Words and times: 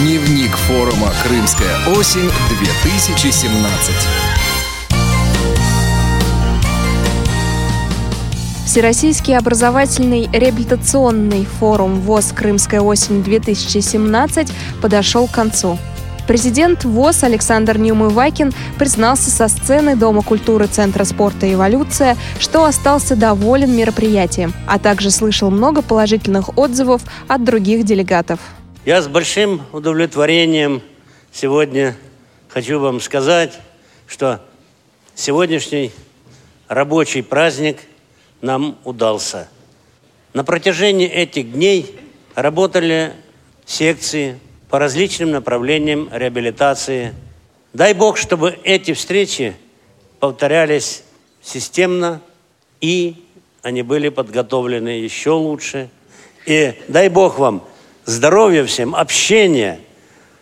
Дневник 0.00 0.56
форума 0.56 1.12
«Крымская 1.22 1.76
осень-2017». 1.94 3.92
Всероссийский 8.64 9.36
образовательный 9.36 10.30
реабилитационный 10.32 11.44
форум 11.44 12.00
ВОЗ 12.00 12.32
«Крымская 12.34 12.80
осень-2017» 12.80 14.50
подошел 14.80 15.26
к 15.28 15.32
концу. 15.32 15.76
Президент 16.26 16.84
ВОЗ 16.84 17.24
Александр 17.24 17.76
Ньюмывакин 17.76 18.54
признался 18.78 19.30
со 19.30 19.48
сцены 19.48 19.96
Дома 19.96 20.22
культуры 20.22 20.66
Центра 20.66 21.04
спорта 21.04 21.52
«Эволюция», 21.52 22.16
что 22.38 22.64
остался 22.64 23.16
доволен 23.16 23.76
мероприятием, 23.76 24.54
а 24.66 24.78
также 24.78 25.10
слышал 25.10 25.50
много 25.50 25.82
положительных 25.82 26.56
отзывов 26.56 27.02
от 27.28 27.44
других 27.44 27.84
делегатов. 27.84 28.40
Я 28.90 29.02
с 29.02 29.06
большим 29.06 29.62
удовлетворением 29.72 30.82
сегодня 31.30 31.96
хочу 32.48 32.80
вам 32.80 33.00
сказать, 33.00 33.56
что 34.08 34.44
сегодняшний 35.14 35.92
рабочий 36.66 37.22
праздник 37.22 37.78
нам 38.40 38.80
удался. 38.82 39.48
На 40.32 40.42
протяжении 40.42 41.06
этих 41.06 41.52
дней 41.52 42.00
работали 42.34 43.12
секции, 43.64 44.40
по 44.68 44.80
различным 44.80 45.30
направлениям 45.30 46.08
реабилитации. 46.10 47.14
Дай 47.72 47.94
Бог, 47.94 48.16
чтобы 48.16 48.58
эти 48.64 48.92
встречи 48.92 49.54
повторялись 50.18 51.04
системно, 51.42 52.20
и 52.80 53.24
они 53.62 53.82
были 53.82 54.08
подготовлены 54.08 54.88
еще 54.88 55.30
лучше. 55.30 55.90
И 56.44 56.74
дай 56.88 57.08
Бог 57.08 57.38
вам 57.38 57.69
здоровья 58.10 58.64
всем, 58.64 58.94
общения, 58.94 59.80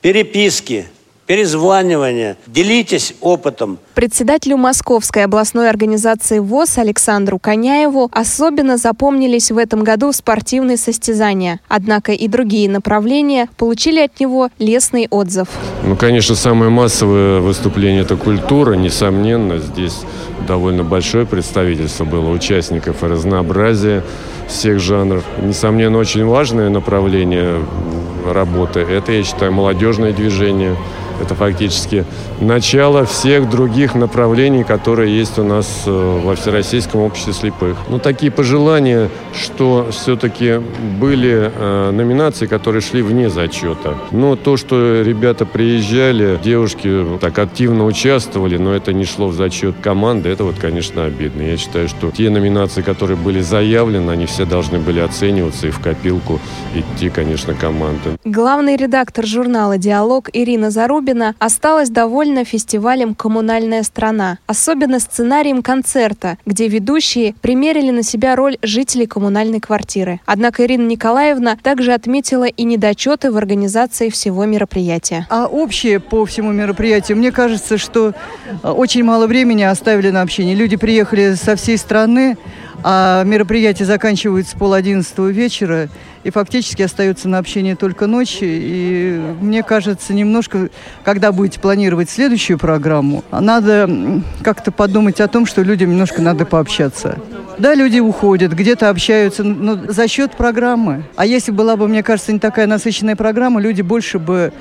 переписки– 0.00 0.86
перезванивания. 1.30 2.36
Делитесь 2.48 3.14
опытом. 3.20 3.78
Председателю 3.94 4.56
Московской 4.56 5.22
областной 5.22 5.70
организации 5.70 6.40
ВОЗ 6.40 6.78
Александру 6.78 7.38
Коняеву 7.38 8.10
особенно 8.12 8.76
запомнились 8.76 9.52
в 9.52 9.56
этом 9.56 9.84
году 9.84 10.10
спортивные 10.10 10.76
состязания. 10.76 11.60
Однако 11.68 12.10
и 12.10 12.26
другие 12.26 12.68
направления 12.68 13.48
получили 13.58 14.00
от 14.00 14.18
него 14.18 14.48
лестный 14.58 15.06
отзыв. 15.08 15.46
Ну, 15.84 15.94
конечно, 15.94 16.34
самое 16.34 16.68
массовое 16.68 17.38
выступление– 17.38 18.02
это 18.02 18.16
культура, 18.16 18.74
несомненно. 18.74 19.58
Здесь 19.58 20.00
довольно 20.48 20.82
большое 20.82 21.26
представительство 21.26 22.04
было 22.04 22.28
участников 22.30 23.04
и 23.04 23.06
разнообразие 23.06 24.02
всех 24.48 24.80
жанров. 24.80 25.22
Несомненно, 25.40 25.98
очень 25.98 26.24
важное 26.24 26.70
направление 26.70 27.60
работы– 28.26 28.80
это, 28.80 29.12
я 29.12 29.22
считаю, 29.22 29.52
молодежное 29.52 30.12
движение– 30.12 30.74
это 31.20 31.34
фактически 31.34 32.04
начало 32.40 33.04
всех 33.04 33.48
других 33.50 33.94
направлений, 33.94 34.64
которые 34.64 35.16
есть 35.16 35.38
у 35.38 35.44
нас 35.44 35.84
э, 35.86 36.20
во 36.24 36.34
Всероссийском 36.34 37.02
обществе 37.02 37.32
слепых. 37.32 37.76
Ну, 37.88 37.98
такие 37.98 38.32
пожелания, 38.32 39.10
что 39.34 39.88
все-таки 39.90 40.60
были 40.98 41.52
э, 41.54 41.90
номинации, 41.90 42.46
которые 42.46 42.80
шли 42.80 43.02
вне 43.02 43.28
зачета. 43.28 43.94
Но 44.10 44.36
то, 44.36 44.56
что 44.56 45.02
ребята 45.02 45.44
приезжали, 45.46 46.38
девушки 46.42 47.04
так 47.20 47.38
активно 47.38 47.84
участвовали, 47.84 48.56
но 48.56 48.74
это 48.74 48.92
не 48.92 49.04
шло 49.04 49.28
в 49.28 49.34
зачет 49.34 49.76
команды, 49.82 50.28
это 50.28 50.44
вот, 50.44 50.56
конечно, 50.58 51.04
обидно. 51.04 51.42
Я 51.42 51.56
считаю, 51.56 51.88
что 51.88 52.10
те 52.10 52.30
номинации, 52.30 52.82
которые 52.82 53.16
были 53.16 53.40
заявлены, 53.40 54.10
они 54.10 54.26
все 54.26 54.44
должны 54.44 54.78
были 54.78 55.00
оцениваться 55.00 55.66
и 55.66 55.70
в 55.70 55.80
копилку 55.80 56.40
идти, 56.74 57.10
конечно, 57.10 57.54
команды. 57.54 58.18
Главный 58.24 58.76
редактор 58.76 59.26
журнала 59.26 59.76
«Диалог» 59.78 60.30
Ирина 60.32 60.70
Зарубина 60.70 61.09
Скрябина 61.10 61.34
осталась 61.40 61.90
довольна 61.90 62.44
фестивалем 62.44 63.16
«Коммунальная 63.16 63.82
страна», 63.82 64.38
особенно 64.46 65.00
сценарием 65.00 65.60
концерта, 65.60 66.38
где 66.46 66.68
ведущие 66.68 67.34
примерили 67.40 67.90
на 67.90 68.04
себя 68.04 68.36
роль 68.36 68.58
жителей 68.62 69.06
коммунальной 69.06 69.58
квартиры. 69.58 70.20
Однако 70.24 70.64
Ирина 70.64 70.86
Николаевна 70.86 71.56
также 71.60 71.94
отметила 71.94 72.44
и 72.44 72.62
недочеты 72.62 73.32
в 73.32 73.36
организации 73.36 74.08
всего 74.08 74.44
мероприятия. 74.44 75.26
А 75.30 75.46
общее 75.46 75.98
по 75.98 76.24
всему 76.26 76.52
мероприятию, 76.52 77.18
мне 77.18 77.32
кажется, 77.32 77.76
что 77.76 78.12
э, 78.62 78.68
очень 78.68 79.02
мало 79.02 79.26
времени 79.26 79.62
оставили 79.64 80.10
на 80.10 80.22
общение. 80.22 80.54
Люди 80.54 80.76
приехали 80.76 81.34
со 81.34 81.56
всей 81.56 81.76
страны, 81.76 82.36
а 82.82 83.24
мероприятие 83.24 83.86
заканчивается 83.86 84.56
пол 84.56 84.72
одиннадцатого 84.72 85.28
вечера, 85.28 85.88
и 86.22 86.30
фактически 86.30 86.82
остается 86.82 87.28
на 87.28 87.38
общение 87.38 87.76
только 87.76 88.06
ночи. 88.06 88.42
И 88.42 89.20
мне 89.40 89.62
кажется, 89.62 90.12
немножко, 90.12 90.68
когда 91.02 91.32
будете 91.32 91.60
планировать 91.60 92.10
следующую 92.10 92.58
программу, 92.58 93.24
надо 93.30 93.88
как-то 94.42 94.70
подумать 94.70 95.20
о 95.20 95.28
том, 95.28 95.46
что 95.46 95.62
людям 95.62 95.90
немножко 95.90 96.20
надо 96.20 96.44
пообщаться. 96.44 97.18
Да, 97.58 97.74
люди 97.74 98.00
уходят, 98.00 98.52
где-то 98.52 98.88
общаются, 98.88 99.44
но 99.44 99.76
за 99.92 100.08
счет 100.08 100.32
программы. 100.32 101.04
А 101.16 101.26
если 101.26 101.52
была 101.52 101.76
бы, 101.76 101.88
мне 101.88 102.02
кажется, 102.02 102.32
не 102.32 102.38
такая 102.38 102.66
насыщенная 102.66 103.16
программа, 103.16 103.60
люди 103.60 103.82
больше 103.82 104.18
бы 104.18 104.52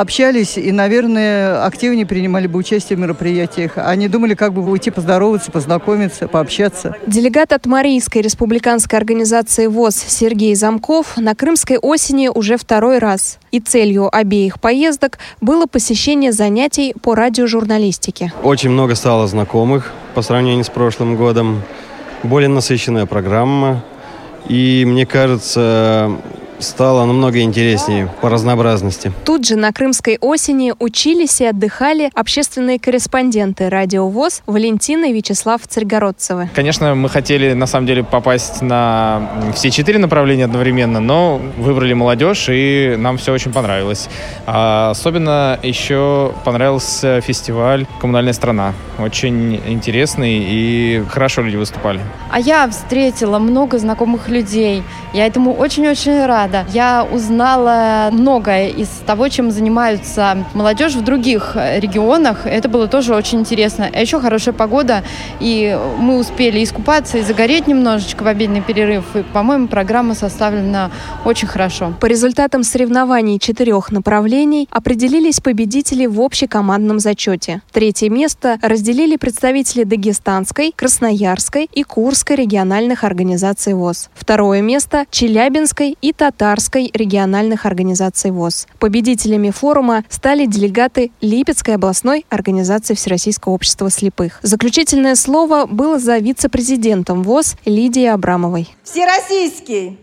общались 0.00 0.56
и, 0.56 0.70
наверное, 0.70 1.64
активнее 1.64 2.06
принимали 2.06 2.46
бы 2.46 2.58
участие 2.58 2.96
в 2.96 3.00
мероприятиях. 3.00 3.72
Они 3.76 4.08
думали, 4.08 4.34
как 4.34 4.52
бы 4.52 4.68
уйти 4.68 4.90
поздороваться, 4.90 5.50
познакомиться, 5.50 6.28
пообщаться. 6.28 6.94
Делегат 7.06 7.52
от 7.52 7.66
Марийской 7.66 8.22
республиканской 8.22 8.98
организации 8.98 9.66
ВОЗ 9.66 9.96
Сергей 10.06 10.54
Замков 10.54 11.16
на 11.16 11.34
Крымской 11.34 11.78
осени 11.78 12.28
уже 12.28 12.56
второй 12.56 12.98
раз. 12.98 13.38
И 13.50 13.60
целью 13.60 14.14
обеих 14.14 14.60
поездок 14.60 15.18
было 15.40 15.66
посещение 15.66 16.32
занятий 16.32 16.94
по 17.02 17.14
радиожурналистике. 17.14 18.32
Очень 18.42 18.70
много 18.70 18.94
стало 18.94 19.26
знакомых 19.26 19.92
по 20.14 20.22
сравнению 20.22 20.64
с 20.64 20.70
прошлым 20.70 21.16
годом. 21.16 21.62
Более 22.22 22.48
насыщенная 22.48 23.06
программа. 23.06 23.84
И 24.48 24.84
мне 24.86 25.06
кажется, 25.06 26.12
стало 26.58 27.04
намного 27.04 27.40
интереснее 27.40 28.08
по 28.20 28.28
разнообразности. 28.28 29.12
Тут 29.24 29.46
же 29.46 29.56
на 29.56 29.72
Крымской 29.72 30.18
осени 30.20 30.72
учились 30.78 31.40
и 31.40 31.46
отдыхали 31.46 32.10
общественные 32.14 32.78
корреспонденты 32.78 33.68
радио 33.68 34.08
ВОЗ 34.08 34.42
Валентина 34.46 35.06
и 35.06 35.12
Вячеслав 35.12 35.60
Царьгородцевы. 35.66 36.48
Конечно, 36.54 36.94
мы 36.94 37.08
хотели 37.08 37.52
на 37.52 37.66
самом 37.66 37.86
деле 37.86 38.02
попасть 38.02 38.62
на 38.62 39.52
все 39.54 39.70
четыре 39.70 39.98
направления 39.98 40.44
одновременно, 40.44 41.00
но 41.00 41.40
выбрали 41.58 41.92
молодежь, 41.92 42.48
и 42.50 42.96
нам 42.98 43.18
все 43.18 43.32
очень 43.32 43.52
понравилось. 43.52 44.08
А 44.46 44.90
особенно 44.90 45.58
еще 45.62 46.32
понравился 46.44 47.20
фестиваль 47.20 47.86
«Коммунальная 48.00 48.32
страна». 48.32 48.72
Очень 48.98 49.60
интересный, 49.66 50.38
и 50.40 51.04
хорошо 51.08 51.42
люди 51.42 51.56
выступали. 51.56 52.00
А 52.30 52.40
я 52.40 52.68
встретила 52.68 53.38
много 53.38 53.78
знакомых 53.78 54.28
людей. 54.28 54.82
Я 55.12 55.26
этому 55.26 55.52
очень-очень 55.54 56.26
рада 56.26 56.47
рада. 56.48 56.68
Я 56.72 57.06
узнала 57.10 58.08
многое 58.12 58.68
из 58.68 58.88
того, 59.06 59.28
чем 59.28 59.50
занимаются 59.50 60.44
молодежь 60.54 60.94
в 60.94 61.02
других 61.02 61.56
регионах. 61.56 62.46
Это 62.46 62.68
было 62.68 62.88
тоже 62.88 63.14
очень 63.14 63.40
интересно. 63.40 63.88
А 63.92 64.00
еще 64.00 64.20
хорошая 64.20 64.54
погода, 64.54 65.02
и 65.40 65.78
мы 65.98 66.18
успели 66.18 66.62
искупаться 66.62 67.18
и 67.18 67.22
загореть 67.22 67.66
немножечко 67.66 68.22
в 68.22 68.26
обеденный 68.26 68.62
перерыв. 68.62 69.16
И, 69.16 69.22
по-моему, 69.22 69.68
программа 69.68 70.14
составлена 70.14 70.90
очень 71.24 71.48
хорошо. 71.48 71.94
По 72.00 72.06
результатам 72.06 72.62
соревнований 72.62 73.38
четырех 73.38 73.90
направлений 73.90 74.68
определились 74.70 75.40
победители 75.40 76.06
в 76.06 76.20
общекомандном 76.20 76.98
зачете. 76.98 77.62
Третье 77.72 78.08
место 78.08 78.58
разделили 78.62 79.16
представители 79.16 79.84
Дагестанской, 79.84 80.72
Красноярской 80.74 81.68
и 81.72 81.82
Курской 81.82 82.36
региональных 82.36 83.04
организаций 83.04 83.74
ВОЗ. 83.74 84.10
Второе 84.14 84.62
место– 84.62 85.06
Челябинской 85.10 85.96
и 86.00 86.12
Татарской 86.12 86.37
Татарской 86.38 86.88
региональных 86.94 87.66
организаций 87.66 88.30
ВОЗ. 88.30 88.68
Победителями 88.78 89.50
форума 89.50 90.04
стали 90.08 90.46
делегаты 90.46 91.10
Липецкой 91.20 91.74
областной 91.74 92.24
организации 92.28 92.94
Всероссийского 92.94 93.54
общества 93.54 93.90
слепых. 93.90 94.38
Заключительное 94.42 95.16
слово 95.16 95.66
было 95.66 95.98
за 95.98 96.18
вице-президентом 96.18 97.24
ВОЗ 97.24 97.56
Лидией 97.64 98.12
Абрамовой. 98.12 98.68
Всероссийский 98.84 99.98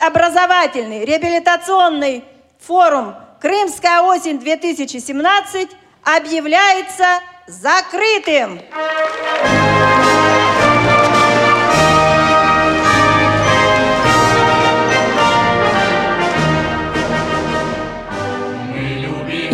образовательный 0.00 1.04
реабилитационный 1.04 2.24
форум 2.58 3.14
«Крымская 3.40 4.00
осень-2017» 4.02 5.68
объявляется 6.02 7.20
закрытым. 7.46 8.58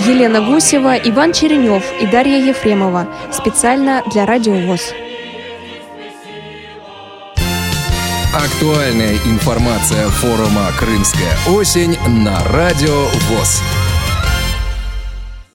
Елена 0.06 0.42
Гусева, 0.42 0.96
Иван 0.96 1.32
Черенев 1.32 1.82
и 1.98 2.06
Дарья 2.06 2.36
Ефремова. 2.36 3.08
Специально 3.32 4.02
для 4.12 4.26
Радио 4.26 4.52
ВОЗ. 4.52 4.92
Актуальная 8.34 9.14
информация 9.24 10.08
форума 10.08 10.70
«Крымская 10.78 11.38
осень» 11.48 11.96
на 12.06 12.44
Радио 12.44 13.04
ВОЗ. 13.30 13.62